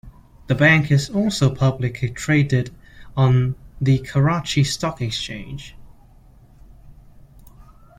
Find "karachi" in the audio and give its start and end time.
3.99-4.63